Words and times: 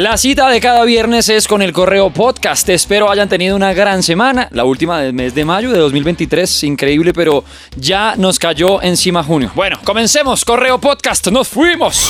La 0.00 0.16
cita 0.16 0.48
de 0.48 0.62
cada 0.62 0.82
viernes 0.86 1.28
es 1.28 1.46
con 1.46 1.60
el 1.60 1.74
Correo 1.74 2.08
Podcast. 2.08 2.66
Espero 2.70 3.10
hayan 3.10 3.28
tenido 3.28 3.54
una 3.54 3.74
gran 3.74 4.02
semana. 4.02 4.48
La 4.50 4.64
última 4.64 4.98
del 4.98 5.12
mes 5.12 5.34
de 5.34 5.44
mayo 5.44 5.70
de 5.70 5.78
2023, 5.78 6.64
increíble, 6.64 7.12
pero 7.12 7.44
ya 7.76 8.14
nos 8.16 8.38
cayó 8.38 8.80
encima 8.80 9.22
junio. 9.22 9.52
Bueno, 9.54 9.78
comencemos. 9.84 10.42
Correo 10.42 10.80
Podcast, 10.80 11.26
nos 11.28 11.48
fuimos. 11.48 12.08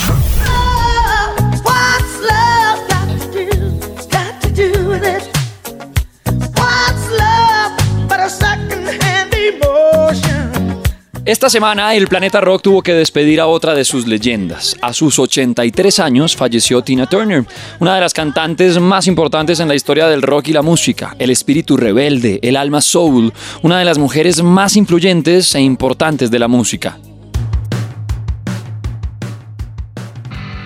Esta 11.31 11.49
semana 11.49 11.95
el 11.95 12.09
Planeta 12.09 12.41
Rock 12.41 12.63
tuvo 12.63 12.83
que 12.83 12.93
despedir 12.93 13.41
a 13.41 13.47
otra 13.47 13.73
de 13.73 13.85
sus 13.85 14.05
leyendas. 14.09 14.77
A 14.83 14.93
sus 14.93 15.17
83 15.17 16.01
años 16.01 16.35
falleció 16.35 16.83
Tina 16.83 17.07
Turner, 17.07 17.47
una 17.79 17.95
de 17.95 18.01
las 18.01 18.13
cantantes 18.13 18.81
más 18.81 19.07
importantes 19.07 19.61
en 19.61 19.69
la 19.69 19.77
historia 19.77 20.09
del 20.09 20.23
rock 20.23 20.49
y 20.49 20.53
la 20.53 20.63
música, 20.63 21.15
el 21.21 21.31
espíritu 21.31 21.77
rebelde, 21.77 22.41
el 22.43 22.57
alma 22.57 22.81
soul, 22.81 23.33
una 23.63 23.79
de 23.79 23.85
las 23.85 23.97
mujeres 23.97 24.43
más 24.43 24.75
influyentes 24.75 25.55
e 25.55 25.61
importantes 25.61 26.33
de 26.33 26.39
la 26.41 26.49
música. 26.49 26.99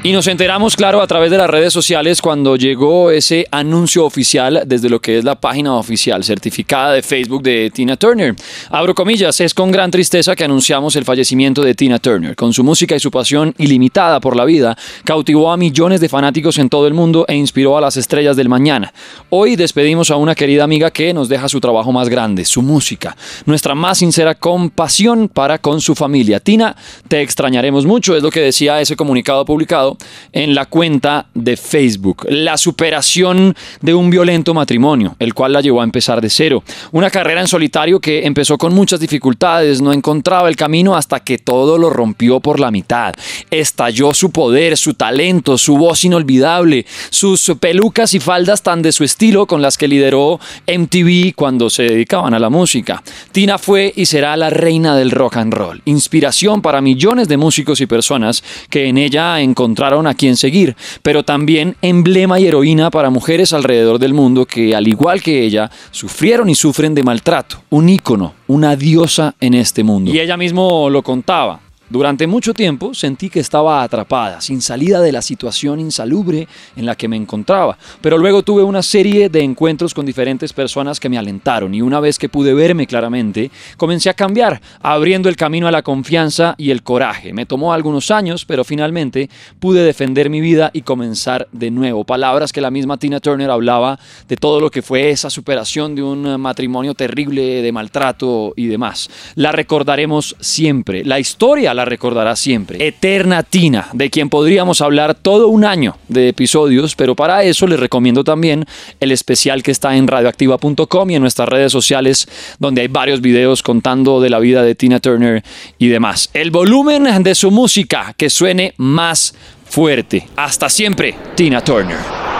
Y 0.07 0.13
nos 0.13 0.27
enteramos, 0.27 0.77
claro, 0.77 1.01
a 1.01 1.07
través 1.07 1.31
de 1.31 1.39
las 1.39 1.49
redes 1.49 1.73
sociales 1.73 2.21
cuando 2.21 2.57
llegó 2.57 3.11
ese 3.11 3.47
anuncio 3.51 4.05
oficial 4.05 4.65
desde 4.67 4.91
lo 4.91 5.01
que 5.01 5.17
es 5.17 5.25
la 5.25 5.41
página 5.41 5.77
oficial 5.77 6.23
certificada 6.23 6.93
de 6.93 7.01
Facebook 7.01 7.43
de 7.43 7.71
Tina 7.71 7.97
Turner. 7.97 8.37
Abro 8.69 8.95
comillas, 8.95 9.41
es 9.41 9.55
con 9.55 9.71
gran 9.71 9.91
tristeza 9.91 10.37
que 10.37 10.45
anunciamos 10.45 10.95
el 10.97 11.07
fallecimiento 11.07 11.63
de 11.63 11.75
Tina 11.75 11.99
Turner. 11.99 12.37
Con 12.37 12.53
su 12.53 12.63
música 12.63 12.95
y 12.95 13.01
su 13.01 13.11
pasión 13.11 13.55
ilimitada 13.57 14.21
por 14.21 14.37
la 14.37 14.45
vida, 14.45 14.77
cautivó 15.05 15.51
a 15.51 15.57
millones 15.57 16.03
de 16.03 16.11
fanáticos 16.11 16.59
en 16.59 16.69
todo 16.69 16.87
el 16.87 16.93
mundo 16.93 17.25
e 17.27 17.35
inspiró 17.35 17.79
a 17.79 17.81
las 17.81 17.97
estrellas 17.97 18.37
del 18.37 18.51
mañana. 18.51 18.93
Hoy 19.31 19.57
despedimos 19.57 20.11
a 20.11 20.17
una 20.17 20.35
querida 20.35 20.65
amiga 20.65 20.91
que 20.91 21.15
nos 21.15 21.31
deja 21.31 21.49
su 21.49 21.63
trabajo 21.63 21.93
más 21.93 22.11
grande, 22.11 22.45
su 22.45 22.61
música, 22.61 23.17
nuestra 23.47 23.75
más 23.75 23.97
sincera 23.97 24.35
compasión 24.35 25.31
para 25.31 25.57
con 25.57 25.81
su 25.81 25.95
familia. 25.95 26.41
Tina, 26.41 26.77
te 27.09 27.23
extrañaremos 27.23 27.87
mucho, 27.87 28.15
es 28.15 28.23
lo 28.23 28.31
que 28.31 28.41
decía 28.41 28.83
ese 28.83 28.97
comunicado 28.97 29.47
publicado 29.47 29.94
en 30.33 30.55
la 30.55 30.67
cuenta 30.67 31.27
de 31.35 31.57
Facebook. 31.57 32.27
La 32.29 32.57
superación 32.57 33.55
de 33.81 33.95
un 33.95 34.11
violento 34.11 34.55
matrimonio, 34.55 35.17
el 35.19 35.35
cual 35.35 35.53
la 35.53 35.61
llevó 35.61 35.81
a 35.81 35.85
empezar 35.85 36.21
de 36.21 36.31
cero. 36.31 36.63
Una 36.93 37.11
carrera 37.11 37.41
en 37.41 37.49
solitario 37.49 38.01
que 38.01 38.27
empezó 38.27 38.59
con 38.59 38.75
muchas 38.75 39.01
dificultades, 39.01 39.81
no 39.81 39.93
encontraba 39.93 40.49
el 40.49 40.57
camino 40.57 40.97
hasta 40.97 41.21
que 41.21 41.39
todo 41.39 41.79
lo 41.79 41.91
rompió 41.91 42.41
por 42.41 42.61
la 42.61 42.71
mitad. 42.71 43.15
Estalló 43.51 44.15
su 44.15 44.31
poder, 44.31 44.77
su 44.77 44.95
talento, 44.95 45.59
su 45.59 45.77
voz 45.77 46.05
inolvidable, 46.05 46.87
sus 47.11 47.53
pelucas 47.61 48.15
y 48.15 48.21
faldas 48.21 48.63
tan 48.63 48.83
de 48.83 48.93
su 48.93 49.05
estilo 49.05 49.47
con 49.47 49.63
las 49.63 49.79
que 49.79 49.89
lideró 49.89 50.41
MTV 50.67 51.35
cuando 51.35 51.71
se 51.71 51.85
dedicaban 51.85 52.35
a 52.35 52.39
la 52.39 52.51
música. 52.51 53.03
Tina 53.33 53.59
fue 53.59 53.93
y 53.95 54.07
será 54.07 54.37
la 54.37 54.51
reina 54.51 54.97
del 54.97 55.11
rock 55.11 55.37
and 55.37 55.53
roll, 55.53 55.83
inspiración 55.85 56.63
para 56.63 56.81
millones 56.81 57.29
de 57.29 57.37
músicos 57.37 57.81
y 57.81 57.87
personas 57.87 58.43
que 58.71 58.87
en 58.87 58.99
ella 58.99 59.41
encontraron 59.41 59.84
a 59.85 60.15
quien 60.15 60.37
seguir, 60.37 60.77
pero 61.03 61.25
también 61.25 61.77
emblema 61.83 62.41
y 62.41 62.47
heroína 62.47 62.91
para 62.91 63.11
mujeres 63.11 63.53
alrededor 63.53 63.99
del 63.99 64.15
mundo 64.15 64.47
que, 64.47 64.75
al 64.75 64.89
igual 64.89 65.23
que 65.23 65.43
ella, 65.43 65.71
sufrieron 65.91 66.49
y 66.49 66.55
sufren 66.55 66.95
de 66.95 67.03
maltrato. 67.03 67.63
Un 67.71 67.89
ícono, 67.89 68.35
una 68.47 68.77
diosa 68.77 69.35
en 69.41 69.55
este 69.55 69.85
mundo. 69.85 70.11
Y 70.11 70.19
ella 70.19 70.37
mismo 70.37 70.89
lo 70.89 71.03
contaba. 71.03 71.61
Durante 71.91 72.27
mucho 72.27 72.55
tiempo 72.55 72.95
sentí 72.95 73.29
que 73.29 73.41
estaba 73.41 73.83
atrapada, 73.83 74.41
sin 74.41 74.63
salida 74.63 75.03
de 75.03 75.13
la 75.13 75.21
situación 75.21 75.81
insalubre 75.81 76.49
en 76.77 76.87
la 76.87 76.97
que 76.97 77.09
me 77.09 77.17
encontraba, 77.17 77.77
pero 78.01 78.17
luego 78.17 78.43
tuve 78.43 78.63
una 78.63 78.83
serie 78.83 79.29
de 79.29 79.43
encuentros 79.43 79.93
con 79.93 80.07
diferentes 80.07 80.55
personas 80.55 80.99
que 80.99 81.11
me 81.11 81.19
alentaron 81.19 81.75
y 81.75 81.83
una 81.83 82.01
vez 82.01 82.19
que 82.19 82.31
pude 82.31 82.55
verme 82.55 82.87
claramente, 82.87 83.51
comencé 83.77 84.09
a 84.09 84.15
cambiar, 84.15 84.63
abriendo 84.81 85.29
el 85.29 85.37
camino 85.37 85.69
a 85.69 85.71
la 85.71 85.83
confianza 85.83 86.55
y 86.57 86.71
el 86.71 86.83
coraje. 86.83 87.35
Me 87.35 87.45
tomó 87.45 87.75
algunos 87.75 88.11
años, 88.11 88.47
pero 88.47 88.65
finalmente 88.65 89.29
pude 89.61 89.85
defender 89.85 90.31
mi 90.31 90.41
vida 90.41 90.71
y 90.73 90.83
comenzar 90.83 91.49
de 91.53 91.71
nuevo. 91.71 92.05
Palabras 92.05 92.51
que 92.51 92.63
la 92.63 92.71
misma 92.71 92.97
Tina 92.97 93.21
Turner 93.21 93.51
hablaba 93.51 93.99
de 94.27 94.37
todo 94.37 94.59
lo 94.59 94.71
que 94.71 94.81
fue 94.81 95.11
esa 95.11 95.29
superación 95.29 95.95
de 95.95 96.03
un 96.03 96.41
matrimonio 96.41 96.95
terrible 96.95 97.61
de 97.61 97.73
maltrato 97.73 98.55
y 98.57 98.69
demás. 98.69 99.11
La 99.35 99.53
recordaremos 99.53 100.35
siempre. 100.41 101.05
La 101.05 101.19
historia 101.19 101.74
la 101.75 101.85
recordará 101.85 102.37
siempre. 102.37 102.87
Eterna 102.87 103.43
Tina, 103.43 103.89
de 103.93 104.11
quien 104.11 104.31
podríamos 104.31 104.81
hablar 104.81 105.15
todo 105.15 105.49
un 105.49 105.65
año 105.65 105.97
de 106.09 106.29
episodios, 106.29 106.95
pero 106.95 107.15
para 107.15 107.43
eso 107.43 107.67
les 107.67 107.79
recomiendo 107.79 108.25
también 108.25 108.65
el 109.01 109.13
especial 109.13 109.63
que 109.63 109.71
está 109.71 109.97
en 109.97 110.07
radioactiva.com 110.07 111.11
y 111.11 111.15
en 111.17 111.23
nuestras 111.23 111.49
redes 111.49 111.73
sociales, 111.73 112.29
donde 112.59 112.83
hay 112.83 112.89
varios 112.89 113.21
videos 113.21 113.63
contando 113.63 114.21
de 114.21 114.31
la 114.31 114.39
vida 114.39 114.63
de 114.63 114.75
Tina 114.75 115.01
Turner 115.01 115.43
y 115.79 115.89
demás. 115.89 116.31
El 116.33 116.51
volumen 116.51 117.23
de 117.23 117.35
su 117.35 117.51
música 117.51 118.15
que 118.17 118.31
suene 118.31 118.75
más 118.77 119.35
fuerte. 119.65 120.29
Hasta 120.37 120.69
siempre, 120.69 121.15
Tina 121.35 121.61
Turner. 121.61 122.34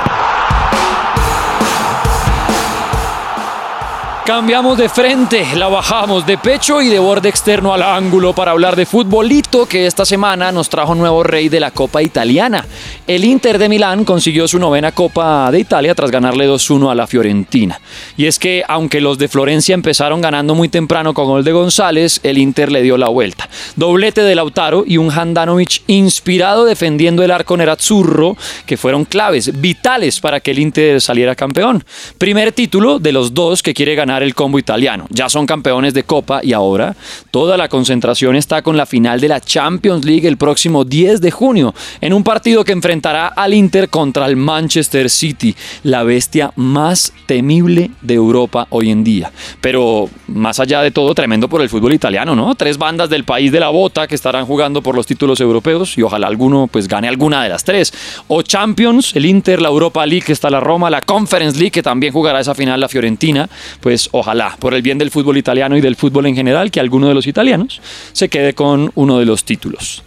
Cambiamos 4.27 4.79
de 4.79 4.89
frente, 4.89 5.47
la 5.55 5.69
bajamos 5.69 6.25
de 6.25 6.39
pecho 6.39 6.81
y 6.81 6.89
de 6.89 6.99
borde 6.99 7.29
externo 7.29 7.75
al 7.75 7.83
ángulo 7.83 8.33
para 8.33 8.53
hablar 8.53 8.75
de 8.75 8.87
futbolito 8.87 9.67
que 9.67 9.87
esta 9.87 10.07
semana 10.07 10.51
nos 10.51 10.71
trajo 10.71 10.95
nuevo 10.95 11.23
rey 11.23 11.51
de 11.51 11.61
la 11.61 11.73
Copa 11.73 12.03
Italiana. 12.03 12.65
El 13.07 13.23
Inter 13.23 13.59
de 13.59 13.69
Milán 13.69 14.07
consiguió 14.07 14.49
su 14.49 14.59
novena 14.59 14.93
Copa 14.93 15.51
de 15.51 15.61
Italia 15.61 15.95
tras 15.95 16.11
ganarle 16.11 16.49
2-1 16.49 16.91
a 16.91 16.95
la 16.95 17.07
Fiorentina. 17.07 17.79
Y 18.17 18.25
es 18.25 18.39
que 18.39 18.65
aunque 18.67 19.03
los 19.03 19.19
de 19.19 19.29
Florencia 19.29 19.75
empezaron 19.75 20.23
ganando 20.23 20.55
muy 20.55 20.71
temprano 20.71 21.13
con 21.13 21.27
gol 21.27 21.45
de 21.45 21.53
González, 21.53 22.21
el 22.23 22.39
Inter 22.39 22.73
le 22.73 22.81
dio 22.81 22.97
la 22.97 23.11
vuelta. 23.11 23.44
Doblete 23.77 24.23
de 24.23 24.35
Lautaro 24.35 24.85
y 24.87 24.99
un 24.99 25.11
Handanovic 25.11 25.83
inspirado 25.87 26.65
defendiendo 26.65 27.23
el 27.23 27.31
arco 27.31 27.57
nerazzurro 27.57 28.37
que 28.67 28.77
fueron 28.77 29.05
claves, 29.05 29.61
vitales 29.61 30.21
para 30.21 30.41
que 30.41 30.53
el 30.53 30.59
Inter 30.59 31.01
saliera 31.01 31.35
campeón. 31.35 31.85
Primer 32.19 32.53
título 32.53 32.99
de 32.99 33.13
los 33.13 33.35
dos 33.35 33.63
que 33.63 33.75
quiere 33.75 33.95
ganar 33.95 34.23
el 34.23 34.35
combo 34.35 34.59
italiano. 34.59 35.07
Ya 35.11 35.29
son 35.29 35.47
campeones 35.47 35.95
de 35.95 36.05
Copa 36.05 36.41
y 36.43 36.53
ahora 36.53 36.95
toda 37.31 37.57
la 37.57 37.69
concentración 37.69 38.37
está 38.37 38.63
con 38.63 38.77
la 38.77 38.87
final 38.87 39.21
de 39.21 39.29
la 39.29 39.41
Champions 39.41 40.05
League 40.05 40.29
el 40.29 40.37
próximo 40.37 40.85
10 40.85 41.21
de 41.21 41.31
junio, 41.31 41.75
en 42.01 42.13
un 42.13 42.23
partido 42.23 42.65
que 42.65 42.73
enfrentará 42.73 43.29
al 43.29 43.55
Inter 43.55 43.89
contra 43.89 44.27
el 44.27 44.37
Manchester 44.37 45.11
City, 45.11 45.55
la 45.83 46.03
bestia 46.03 46.53
más 46.57 47.13
temible 47.27 47.91
de 48.01 48.15
Europa 48.15 48.67
hoy 48.71 48.91
en 48.91 49.05
día. 49.05 49.33
Pero 49.61 50.09
más 50.29 50.61
allá 50.61 50.83
de 50.83 50.91
todo, 50.91 51.15
tremendo 51.15 51.49
por 51.49 51.61
el 51.61 51.69
fútbol 51.69 51.93
italiano, 51.93 52.35
¿no? 52.35 52.55
Tres 52.55 52.79
bandas 52.79 53.11
del 53.11 53.25
país 53.25 53.53
de 53.53 53.61
la 53.61 53.64
bota 53.69 54.07
que 54.07 54.15
estarán 54.15 54.47
jugando 54.47 54.83
por 54.83 54.95
los 54.95 55.07
títulos 55.07 55.41
europeos 55.41 55.97
y 55.99 56.03
ojalá 56.03 56.27
alguno 56.27 56.69
pues 56.71 56.89
gane 56.89 57.09
alguna 57.09 57.43
de 57.43 57.49
las 57.49 57.65
tres. 57.65 57.93
O 58.29 58.43
Champions, 58.43 59.15
el 59.17 59.27
Inter, 59.27 59.61
la 59.61 59.69
Europa 59.69 60.05
League 60.07 60.25
que 60.25 60.33
está 60.33 60.51
la 60.51 60.61
Roma, 60.61 60.91
la 60.91 61.01
Conference 61.01 61.59
League 61.59 61.71
que 61.71 61.83
también 61.83 62.13
jugará 62.13 62.41
esa 62.41 62.55
final 62.55 62.81
la 62.81 62.89
Fiorentina, 62.89 63.49
pues 63.81 64.09
ojalá, 64.13 64.57
por 64.59 64.75
el 64.75 64.83
bien 64.83 64.99
del 64.99 65.11
fútbol 65.11 65.37
italiano 65.37 65.77
y 65.77 65.81
del 65.81 65.97
fútbol 65.97 66.27
en 66.27 66.37
general, 66.37 66.71
que 66.71 66.81
alguno 66.81 67.09
de 67.09 67.15
los 67.15 67.27
italianos 67.27 67.81
se 68.13 68.29
quede 68.29 68.55
con 68.55 68.91
uno 68.95 69.19
de 69.19 69.25
los 69.25 69.45
títulos. 69.45 70.03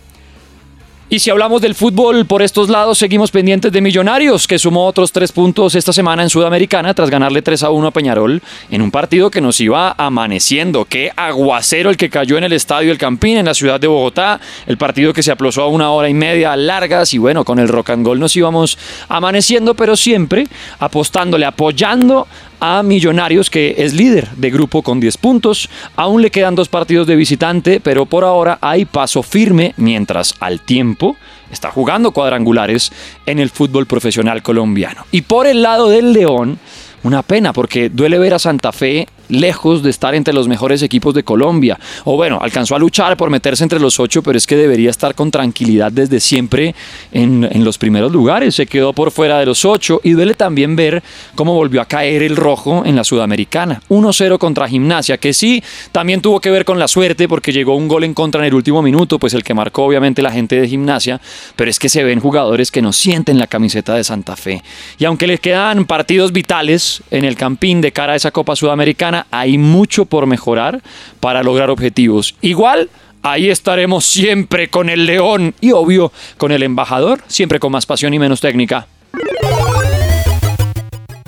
Y 1.09 1.19
si 1.19 1.29
hablamos 1.29 1.62
del 1.62 1.73
fútbol 1.73 2.25
por 2.25 2.41
estos 2.41 2.68
lados, 2.68 2.97
seguimos 2.97 3.31
pendientes 3.31 3.72
de 3.72 3.79
Millonarios, 3.79 4.45
que 4.45 4.59
sumó 4.59 4.85
otros 4.85 5.13
tres 5.13 5.31
puntos 5.31 5.73
esta 5.73 5.94
semana 5.94 6.22
en 6.22 6.29
Sudamericana 6.29 6.94
tras 6.94 7.09
ganarle 7.09 7.41
3 7.41 7.63
a 7.63 7.69
1 7.69 7.88
a 7.88 7.91
Peñarol 7.91 8.41
en 8.69 8.81
un 8.81 8.91
partido 8.91 9.31
que 9.31 9.40
nos 9.40 9.57
iba 9.62 9.95
amaneciendo. 9.97 10.84
Qué 10.84 11.09
aguacero 11.16 11.90
el 11.90 11.95
que 11.95 12.09
cayó 12.09 12.38
en 12.38 12.44
el 12.44 12.51
estadio 12.51 12.91
El 12.91 12.97
Campín 12.97 13.38
en 13.38 13.45
la 13.45 13.53
ciudad 13.53 13.79
de 13.79 13.88
Bogotá. 13.88 14.41
El 14.66 14.78
partido 14.78 15.13
que 15.13 15.23
se 15.23 15.31
aplazó 15.31 15.62
a 15.62 15.69
una 15.69 15.92
hora 15.92 16.09
y 16.09 16.13
media 16.13 16.54
largas 16.57 17.13
y 17.13 17.19
bueno, 17.19 17.45
con 17.45 17.59
el 17.59 17.69
rock 17.69 17.92
and 17.92 18.06
roll 18.06 18.19
nos 18.19 18.36
íbamos 18.36 18.77
amaneciendo, 19.07 19.75
pero 19.75 19.95
siempre 19.95 20.45
apostándole, 20.77 21.45
apoyando 21.45 22.27
a 22.59 22.83
Millonarios, 22.83 23.50
que 23.50 23.75
es 23.77 23.94
líder 23.94 24.30
de 24.31 24.50
grupo 24.50 24.81
con 24.81 25.00
10 25.00 25.18
puntos. 25.18 25.69
Aún 25.95 26.21
le 26.21 26.31
quedan 26.31 26.56
dos 26.56 26.69
partidos 26.69 27.07
de 27.07 27.15
visitante, 27.15 27.80
pero 27.80 28.06
por 28.06 28.24
ahora 28.24 28.57
hay 28.62 28.86
paso 28.86 29.24
firme, 29.24 29.74
mientras 29.77 30.33
al 30.39 30.62
tiempo 30.62 31.15
está 31.51 31.71
jugando 31.71 32.12
cuadrangulares 32.12 32.92
en 33.25 33.39
el 33.39 33.50
fútbol 33.50 33.86
profesional 33.86 34.42
colombiano. 34.44 35.06
Y 35.12 35.21
por 35.21 35.48
el 35.48 35.62
lado 35.62 35.89
del 35.89 36.13
León, 36.13 36.59
una 37.04 37.21
pena, 37.21 37.54
porque 37.54 37.89
duele 37.89 38.19
ver 38.19 38.33
a 38.33 38.39
Santa 38.39 38.71
Fe 38.71 39.07
lejos 39.29 39.83
de 39.83 39.89
estar 39.89 40.15
entre 40.15 40.33
los 40.33 40.47
mejores 40.47 40.81
equipos 40.81 41.13
de 41.13 41.24
Colombia. 41.24 41.79
O 42.06 42.15
bueno, 42.15 42.39
alcanzó 42.41 42.75
a 42.75 42.79
luchar 42.79 43.18
por 43.18 43.29
meterse 43.29 43.63
entre 43.63 43.79
los 43.79 44.00
ocho, 44.00 44.21
pero 44.21 44.38
es 44.38 44.47
que 44.47 44.56
debería 44.56 44.89
estar 44.89 45.15
con 45.15 45.31
tranquilidad 45.31 45.91
desde 45.91 46.19
siempre 46.19 46.75
en, 47.12 47.47
en 47.50 47.63
los 47.63 47.77
primeros 47.77 48.12
lugares. 48.12 48.56
Se 48.56 48.65
quedó 48.65 48.94
por 48.94 49.12
fuera 49.12 49.39
de 49.39 49.45
los 49.45 49.65
ocho 49.65 50.01
y 50.03 50.12
duele 50.12 50.33
también 50.33 50.75
ver 50.75 51.03
cómo 51.35 51.53
volvió 51.53 51.81
a 51.81 51.85
caer 51.85 52.24
el 52.24 52.35
rojo 52.35 52.83
en 52.85 52.95
la 52.95 53.03
Sudamericana. 53.03 53.81
1-0 53.89 54.38
contra 54.38 54.68
Gimnasia, 54.68 55.18
que 55.18 55.33
sí, 55.33 55.63
también 55.91 56.21
tuvo 56.21 56.39
que 56.39 56.51
ver 56.51 56.65
con 56.65 56.80
la 56.80 56.88
suerte 56.88 57.27
porque 57.27 57.51
llegó 57.51 57.75
un 57.75 57.88
gol 57.88 58.03
en 58.03 58.13
contra 58.13 58.41
en 58.41 58.47
el 58.47 58.53
último 58.53 58.81
minuto, 58.81 59.19
pues 59.19 59.33
el 59.33 59.44
que 59.44 59.53
marcó 59.53 59.83
obviamente 59.83 60.21
la 60.21 60.31
gente 60.31 60.59
de 60.59 60.68
Gimnasia, 60.68 61.19
pero 61.56 61.69
es 61.69 61.80
que 61.80 61.89
se 61.89 62.03
ven 62.03 62.19
jugadores 62.19 62.71
que 62.71 62.81
no 62.81 62.94
sienten 62.94 63.38
la 63.38 63.47
camiseta 63.47 63.95
de 63.95 64.03
Santa 64.03 64.35
Fe. 64.35 64.62
Y 64.97 65.06
aunque 65.06 65.27
les 65.27 65.39
quedan 65.39 65.85
partidos 65.85 66.31
vitales 66.31 67.01
en 67.12 67.25
el 67.25 67.35
campín 67.35 67.81
de 67.81 67.91
cara 67.91 68.13
a 68.13 68.15
esa 68.15 68.31
Copa 68.31 68.56
Sudamericana, 68.56 69.17
hay 69.31 69.58
mucho 69.58 70.06
por 70.06 70.28
mejorar 70.28 70.81
para 71.19 71.42
lograr 71.42 71.69
objetivos. 71.69 72.36
Igual, 72.42 72.90
ahí 73.24 73.50
estaremos 73.50 74.06
siempre 74.06 74.69
con 74.69 74.90
el 74.90 75.06
León 75.06 75.56
y 75.62 75.72
obvio 75.72 76.12
con 76.38 76.52
el 76.52 76.64
embajador, 76.64 77.22
siempre 77.28 77.60
con 77.60 77.72
más 77.72 77.86
pasión 77.86 78.14
y 78.14 78.19
menos 78.19 78.42
técnica. 78.42 78.88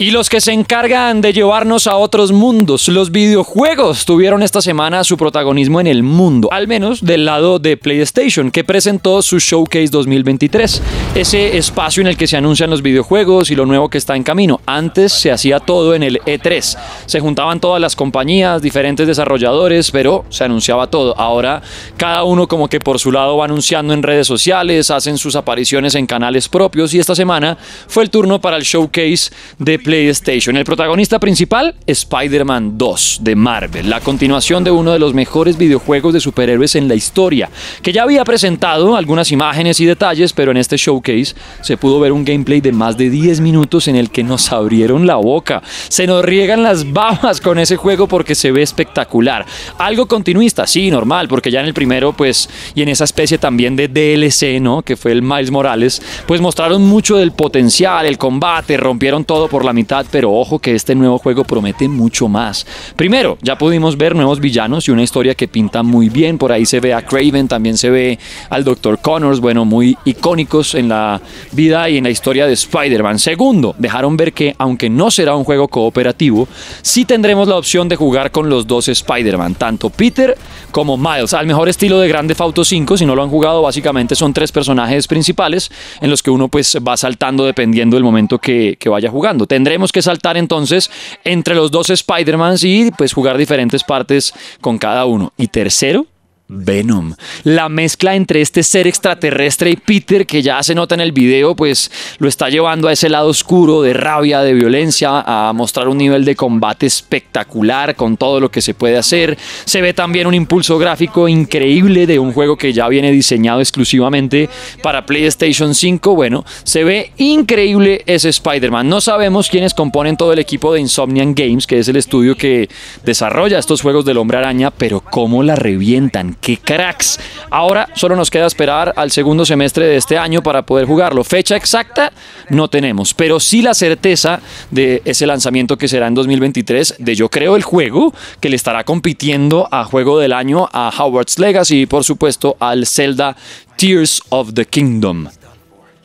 Y 0.02 0.12
los 0.12 0.30
que 0.30 0.40
se 0.40 0.54
encargan 0.54 1.20
de 1.20 1.34
llevarnos 1.34 1.86
a 1.86 1.98
otros 1.98 2.32
mundos, 2.32 2.88
los 2.88 3.12
videojuegos, 3.12 4.06
tuvieron 4.06 4.42
esta 4.42 4.62
semana 4.62 5.04
su 5.04 5.18
protagonismo 5.18 5.82
en 5.82 5.88
el 5.88 6.04
mundo, 6.04 6.48
al 6.54 6.70
menos 6.70 7.04
del 7.04 7.26
lado 7.26 7.60
de 7.60 7.76
PlayStation, 7.76 8.50
que 8.50 8.64
presentó 8.64 9.22
su 9.22 9.40
Showcase 9.40 9.90
2023, 9.90 10.82
ese 11.16 11.58
espacio 11.58 12.00
en 12.00 12.08
el 12.08 12.16
que 12.16 12.28
se 12.28 12.38
anuncian 12.38 12.70
los 12.70 12.82
videojuegos 12.82 13.52
y 13.52 13.56
lo 13.56 13.66
nuevo 13.66 13.90
que 13.90 13.98
está 13.98 14.16
en 14.16 14.24
camino. 14.24 14.62
Antes 14.66 15.12
se 15.12 15.34
hacía 15.34 15.60
todo 15.60 15.94
en 15.94 16.04
el 16.04 16.20
E3, 16.20 16.78
se 17.06 17.20
juntaban 17.20 17.60
todas 17.60 17.82
las 17.82 17.98
compañías, 17.98 18.62
diferentes 18.62 19.06
desarrolladores, 19.06 19.92
pero 19.92 20.24
se 20.30 20.46
anunciaba 20.46 20.88
todo. 20.88 21.14
Ahora 21.20 21.62
cada 21.98 22.24
uno 22.24 22.48
como 22.48 22.70
que 22.70 22.80
por 22.80 23.00
su 23.00 23.12
lado 23.12 23.36
va 23.36 23.44
anunciando 23.44 23.94
en 23.94 24.02
redes 24.02 24.28
sociales, 24.28 24.92
hacen 24.92 25.18
sus 25.18 25.36
apariciones 25.36 25.94
en 25.96 26.08
canales 26.08 26.48
propios 26.48 26.94
y 26.94 27.00
esta 27.00 27.16
semana 27.16 27.58
fue 27.90 28.04
el 28.04 28.10
turno 28.10 28.40
para 28.40 28.56
el 28.56 28.64
Showcase 28.64 29.32
de 29.58 29.78
PlayStation. 29.78 29.89
El 29.90 30.66
protagonista 30.66 31.18
principal, 31.18 31.74
Spider-Man 31.88 32.78
2 32.78 33.20
de 33.24 33.36
Marvel, 33.36 33.90
la 33.90 34.00
continuación 34.00 34.64
de 34.64 34.70
uno 34.70 34.92
de 34.92 35.00
los 35.00 35.16
mejores 35.16 35.58
videojuegos 35.58 36.14
de 36.14 36.20
superhéroes 36.20 36.76
en 36.76 36.88
la 36.88 36.94
historia, 36.94 37.50
que 37.82 37.92
ya 37.92 38.04
había 38.04 38.24
presentado 38.24 38.96
algunas 38.96 39.32
imágenes 39.32 39.80
y 39.80 39.86
detalles, 39.86 40.32
pero 40.34 40.52
en 40.52 40.58
este 40.58 40.78
showcase 40.78 41.34
se 41.62 41.76
pudo 41.76 42.00
ver 42.00 42.12
un 42.12 42.24
gameplay 42.24 42.62
de 42.62 42.72
más 42.72 42.98
de 42.98 43.10
10 43.10 43.42
minutos 43.42 43.88
en 43.88 43.96
el 43.96 44.12
que 44.12 44.24
nos 44.24 44.52
abrieron 44.52 45.08
la 45.08 45.16
boca. 45.16 45.64
Se 45.88 46.06
nos 46.06 46.24
riegan 46.24 46.62
las 46.62 46.94
babas 46.94 47.42
con 47.42 47.58
ese 47.58 47.76
juego 47.76 48.08
porque 48.08 48.36
se 48.36 48.52
ve 48.52 48.62
espectacular. 48.62 49.48
Algo 49.80 50.08
continuista, 50.08 50.68
sí, 50.68 50.92
normal, 50.92 51.28
porque 51.28 51.50
ya 51.50 51.62
en 51.62 51.66
el 51.66 51.74
primero, 51.74 52.14
pues, 52.14 52.48
y 52.76 52.84
en 52.84 52.90
esa 52.90 53.06
especie 53.06 53.40
también 53.40 53.76
de 53.76 53.88
DLC, 53.88 54.62
¿no? 54.62 54.84
Que 54.84 54.96
fue 54.96 55.14
el 55.14 55.24
Miles 55.24 55.50
Morales, 55.50 56.00
pues 56.28 56.42
mostraron 56.42 56.84
mucho 56.84 57.18
del 57.18 57.32
potencial, 57.32 58.06
el 58.06 58.20
combate, 58.20 58.78
rompieron 58.78 59.26
todo 59.26 59.48
por 59.48 59.66
la 59.66 59.79
pero 60.12 60.32
ojo 60.32 60.60
que 60.60 60.76
este 60.76 60.96
nuevo 60.96 61.18
juego 61.18 61.44
promete 61.44 61.88
mucho 61.88 62.28
más. 62.28 62.66
Primero, 62.96 63.38
ya 63.42 63.58
pudimos 63.58 63.98
ver 63.98 64.16
nuevos 64.16 64.40
villanos 64.40 64.88
y 64.88 64.92
una 64.92 65.04
historia 65.04 65.36
que 65.36 65.48
pinta 65.48 65.84
muy 65.84 66.10
bien. 66.10 66.38
Por 66.38 66.52
ahí 66.52 66.66
se 66.66 66.80
ve 66.80 66.94
a 66.94 67.02
Craven, 67.02 67.48
también 67.48 67.78
se 67.78 67.90
ve 67.90 68.20
al 68.50 68.64
Dr. 68.64 69.00
Connors, 69.00 69.40
bueno, 69.40 69.66
muy 69.66 69.98
icónicos 70.06 70.76
en 70.76 70.90
la 70.90 71.22
vida 71.52 71.90
y 71.90 71.98
en 71.98 72.04
la 72.04 72.10
historia 72.10 72.46
de 72.46 72.54
Spider-Man. 72.54 73.20
Segundo, 73.20 73.76
dejaron 73.78 74.18
ver 74.18 74.34
que 74.34 74.56
aunque 74.58 74.90
no 74.90 75.12
será 75.12 75.36
un 75.36 75.44
juego 75.44 75.68
cooperativo, 75.68 76.48
sí 76.82 77.06
tendremos 77.06 77.48
la 77.48 77.58
opción 77.58 77.90
de 77.90 77.96
jugar 77.96 78.32
con 78.32 78.50
los 78.50 78.68
dos 78.68 78.88
Spider-Man, 78.88 79.56
tanto 79.56 79.90
Peter 79.90 80.38
como 80.72 80.98
Miles, 80.98 81.34
al 81.34 81.46
mejor 81.46 81.70
estilo 81.70 82.00
de 82.00 82.08
Grande 82.08 82.36
Auto 82.38 82.64
5. 82.64 82.98
Si 82.98 83.06
no 83.06 83.16
lo 83.16 83.24
han 83.24 83.30
jugado, 83.30 83.62
básicamente 83.62 84.16
son 84.16 84.34
tres 84.34 84.52
personajes 84.52 85.08
principales 85.08 85.72
en 86.02 86.10
los 86.10 86.24
que 86.24 86.32
uno 86.32 86.48
pues 86.48 86.78
va 86.88 86.98
saltando 86.98 87.46
dependiendo 87.46 87.96
del 87.96 88.04
momento 88.04 88.40
que, 88.40 88.78
que 88.80 88.90
vaya 88.90 89.10
jugando. 89.10 89.46
Tendremos 89.46 89.92
que 89.92 90.02
saltar 90.02 90.38
entonces 90.38 90.90
entre 91.24 91.56
los 91.56 91.72
dos 91.72 91.90
Spider-Mans 91.90 92.64
y 92.64 92.92
pues 92.98 93.14
jugar 93.14 93.38
diferentes 93.38 93.84
partes 93.84 94.34
con 94.62 94.78
cada 94.78 95.06
uno. 95.06 95.34
Y 95.38 95.48
tercero, 95.48 96.06
Venom. 96.52 97.14
La 97.44 97.70
mezcla 97.70 98.16
entre 98.16 98.42
este 98.42 98.64
ser 98.64 98.88
extraterrestre 98.88 99.70
y 99.70 99.76
Peter, 99.76 100.26
que 100.26 100.42
ya 100.42 100.62
se 100.64 100.74
nota 100.74 100.96
en 100.96 101.02
el 101.02 101.12
video, 101.12 101.56
pues 101.56 101.92
lo 102.18 102.28
está 102.28 102.50
llevando 102.50 102.88
a 102.88 102.92
ese 102.92 103.08
lado 103.08 103.30
oscuro 103.30 103.84
de 103.84 103.94
rabia, 103.94 104.42
de 104.42 104.56
violencia, 104.56 105.24
a 105.26 105.54
mostrar 105.54 105.88
un 105.88 106.00
nivel 106.00 106.26
de 106.26 106.36
combate 106.36 106.88
espectacular 106.88 107.96
con 107.96 108.18
todo 108.18 108.40
lo 108.40 108.50
que 108.50 108.64
se 108.64 108.74
puede 108.74 108.98
hacer. 108.98 109.38
Se 109.66 109.82
ve 109.82 109.94
también 109.94 110.26
un 110.26 110.34
impulso 110.34 110.80
gráfico 110.80 111.28
increíble 111.28 112.08
de 112.08 112.18
un 112.18 112.34
juego 112.34 112.58
que 112.58 112.74
ya 112.74 112.88
viene 112.88 113.12
diseñado 113.12 113.60
exclusivamente 113.60 114.50
para 114.82 115.06
PlayStation 115.06 115.76
5. 115.76 116.16
Bueno, 116.16 116.46
se 116.64 116.84
ve 116.84 117.12
increíble 117.18 118.02
ese 118.08 118.30
Spider-Man. 118.30 118.90
No 118.90 119.02
sabemos 119.02 119.50
quiénes 119.50 119.76
componen 119.76 120.18
todo 120.18 120.34
el 120.34 120.40
equipo 120.40 120.74
de 120.74 120.80
Insomnian 120.80 121.36
Games, 121.36 121.68
que 121.68 121.78
es 121.78 121.88
el 121.88 121.96
estudio 121.96 122.36
que 122.36 122.70
desarrolla 123.06 123.60
estos 123.60 123.84
juegos 123.84 124.04
del 124.04 124.18
hombre 124.18 124.40
araña, 124.40 124.72
pero 124.72 125.02
cómo 125.02 125.44
la 125.44 125.56
revientan 125.56 126.39
qué 126.42 126.58
cracks. 126.58 127.20
Ahora 127.50 127.90
solo 127.96 128.16
nos 128.16 128.30
queda 128.30 128.46
esperar 128.46 128.94
al 128.96 129.12
segundo 129.12 129.46
semestre 129.46 129.86
de 129.86 129.98
este 129.98 130.18
año 130.18 130.42
para 130.42 130.64
poder 130.64 130.86
jugarlo. 130.86 131.24
Fecha 131.24 131.56
exacta 131.56 132.12
no 132.50 132.68
tenemos, 132.68 133.14
pero 133.14 133.40
sí 133.40 133.62
la 133.62 133.74
certeza 133.74 134.42
de 134.72 135.02
ese 135.06 135.26
lanzamiento 135.26 135.78
que 135.78 135.88
será 135.88 136.08
en 136.08 136.16
2023 136.16 136.96
de 137.00 137.16
yo 137.16 137.30
creo 137.30 137.56
el 137.56 137.64
juego 137.64 138.14
que 138.40 138.50
le 138.50 138.56
estará 138.56 138.84
compitiendo 138.84 139.68
a 139.72 139.84
juego 139.84 140.20
del 140.20 140.34
año 140.34 140.70
a 140.72 140.92
Howard's 140.98 141.40
Legacy 141.40 141.82
y 141.82 141.86
por 141.86 142.04
supuesto 142.04 142.58
al 142.60 142.86
Zelda 142.86 143.36
Tears 143.78 144.22
of 144.30 144.54
the 144.54 144.66
Kingdom. 144.66 145.28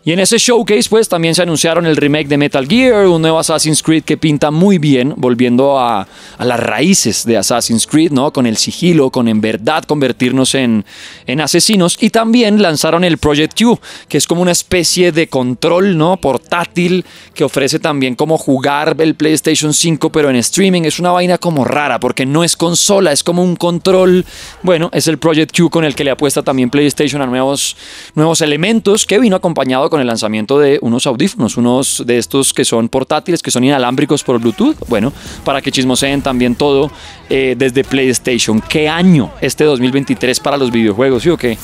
Y 0.06 0.12
en 0.12 0.19
ese 0.19 0.37
showcase, 0.37 0.91
pues 0.91 1.09
también 1.09 1.35
se 1.35 1.41
anunciaron 1.41 1.87
el 1.87 1.97
remake 1.97 2.29
de 2.29 2.37
Metal 2.37 2.69
Gear, 2.69 3.06
un 3.06 3.23
nuevo 3.23 3.39
Assassin's 3.39 3.83
Creed 3.83 4.05
que 4.05 4.19
pinta 4.19 4.51
muy 4.51 4.77
bien, 4.77 5.15
volviendo 5.17 5.79
a, 5.79 6.06
las 6.39 6.61
raíces 6.61 7.25
de 7.25 7.39
Assassin's 7.39 7.87
Creed, 7.87 8.12
¿no? 8.12 8.31
Con 8.31 8.47
el 8.47 8.59
sigilo, 8.59 9.09
con 9.09 9.29
en 9.29 9.41
verdad 9.41 9.83
convertirnos 9.85 10.55
en, 10.56 10.85
en 11.27 11.41
asesinos. 11.41 11.97
Y 11.99 12.11
también 12.11 12.61
lanzaron 12.61 13.03
el 13.03 13.17
Project 13.17 13.59
Q, 13.59 13.81
que 14.06 14.19
es 14.19 14.27
como 14.27 14.43
una 14.43 14.53
especie 14.53 15.11
de 15.11 15.29
control, 15.29 15.97
¿no? 15.97 16.19
Portátil, 16.19 17.07
que 17.33 17.45
ofrece 17.45 17.79
también 17.79 18.15
como 18.15 18.37
jugar 18.37 18.97
el 18.99 19.15
PlayStation 19.15 19.73
5, 19.73 20.12
pero 20.12 20.29
en 20.29 20.37
streaming. 20.37 20.83
Es 20.83 20.99
una 20.99 21.12
vaina 21.12 21.39
como 21.39 21.65
rara, 21.65 21.99
porque 21.99 22.27
no 22.27 22.45
es 22.45 22.57
consola, 22.57 23.11
es 23.11 23.23
como 23.23 23.43
un 23.43 23.57
control. 23.57 24.27
Bueno, 24.62 24.91
es 24.93 25.09
el 25.09 25.17
Project 25.17 25.57
Q 25.57 25.71
con 25.71 25.87
el 25.87 25.95
que 25.95 26.05
le 26.05 26.11
apuesta 26.11 26.43
también 26.43 26.69
PlayStation 26.69 27.23
a 27.23 27.27
nuevos, 27.27 27.75
nuevos 28.15 28.43
elementos, 28.43 29.07
que 29.07 29.19
vino 29.19 29.37
acompañado 29.37 29.89
con 29.94 30.00
el 30.00 30.08
lanzamiento 30.08 30.58
de 30.58 30.81
unos 30.82 31.06
audífonos, 31.06 31.56
unos 31.56 32.02
de 32.05 32.19
estos 32.19 32.52
que 32.52 32.64
son 32.64 32.88
portátiles, 32.88 33.41
que 33.41 33.52
son 33.52 33.62
inalámbricos 33.62 34.25
por 34.25 34.41
Bluetooth. 34.41 34.75
Bueno, 34.88 35.12
para 35.44 35.62
que 35.62 35.70
chismoseen 35.70 36.20
también 36.20 36.56
todo 36.56 36.91
eh, 37.31 37.55
desde 37.56 37.85
PlayStation. 37.85 38.61
¿Qué 38.61 38.88
año 38.88 39.31
este 39.41 39.62
2023 39.62 40.41
para 40.41 40.56
los 40.56 40.73
videojuegos? 40.73 41.23
¿Sí 41.23 41.29
o 41.29 41.37
qué? 41.37 41.56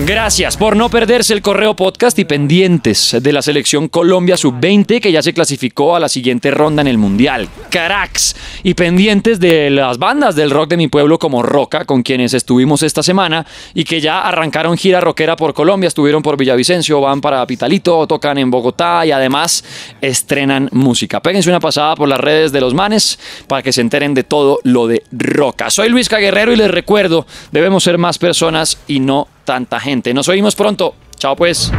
Gracias 0.00 0.56
por 0.56 0.76
no 0.76 0.88
perderse 0.88 1.32
el 1.34 1.40
correo 1.40 1.76
podcast 1.76 2.18
y 2.18 2.24
pendientes 2.24 3.16
de 3.20 3.32
la 3.32 3.42
selección 3.42 3.86
Colombia 3.86 4.36
Sub-20 4.36 5.00
que 5.00 5.12
ya 5.12 5.22
se 5.22 5.32
clasificó 5.32 5.94
a 5.94 6.00
la 6.00 6.08
siguiente 6.08 6.50
ronda 6.50 6.82
en 6.82 6.88
el 6.88 6.98
Mundial. 6.98 7.48
Cracks. 7.70 8.34
Y 8.64 8.74
pendientes 8.74 9.38
de 9.38 9.70
las 9.70 9.98
bandas 9.98 10.34
del 10.34 10.50
rock 10.50 10.70
de 10.70 10.78
mi 10.78 10.88
pueblo 10.88 11.20
como 11.20 11.44
Roca, 11.44 11.84
con 11.84 12.02
quienes 12.02 12.34
estuvimos 12.34 12.82
esta 12.82 13.04
semana 13.04 13.46
y 13.72 13.84
que 13.84 14.00
ya 14.00 14.22
arrancaron 14.22 14.76
gira 14.76 15.00
rockera 15.00 15.36
por 15.36 15.54
Colombia, 15.54 15.86
estuvieron 15.86 16.24
por 16.24 16.36
Villavicencio, 16.36 17.00
van 17.00 17.20
para 17.20 17.46
Pitalito, 17.46 18.04
tocan 18.08 18.38
en 18.38 18.50
Bogotá 18.50 19.06
y 19.06 19.12
además 19.12 19.64
estrenan 20.00 20.70
música. 20.72 21.22
Péguense 21.22 21.50
una 21.50 21.60
pasada 21.60 21.94
por 21.94 22.08
las 22.08 22.18
redes 22.18 22.50
de 22.50 22.60
los 22.60 22.74
manes 22.74 23.16
para 23.46 23.62
que 23.62 23.72
se 23.72 23.80
enteren 23.80 24.12
de 24.12 24.24
todo 24.24 24.58
lo 24.64 24.88
de 24.88 25.04
Roca. 25.12 25.70
Soy 25.70 25.88
Luis 25.88 26.08
Caguerrero 26.08 26.52
y 26.52 26.56
les 26.56 26.70
recuerdo, 26.72 27.28
debemos 27.52 27.84
ser 27.84 27.96
más 27.96 28.18
personas 28.18 28.78
y 28.88 28.98
no 28.98 29.28
tanta 29.44 29.78
gente. 29.80 30.14
Nos 30.14 30.28
oímos 30.28 30.54
pronto. 30.54 30.94
Chao 31.18 31.36
pues. 31.36 31.70